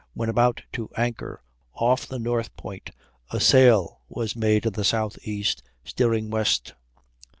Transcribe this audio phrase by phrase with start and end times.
[0.15, 1.43] when about to anchor
[1.75, 2.89] off the north point,
[3.29, 6.73] a sail was made in the southeast, steering west.